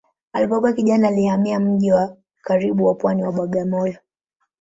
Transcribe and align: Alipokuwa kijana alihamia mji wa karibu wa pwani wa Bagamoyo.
Alipokuwa 0.33 0.73
kijana 0.73 1.07
alihamia 1.07 1.59
mji 1.59 1.91
wa 1.91 2.17
karibu 2.41 2.85
wa 2.85 2.95
pwani 2.95 3.23
wa 3.23 3.31
Bagamoyo. 3.31 3.97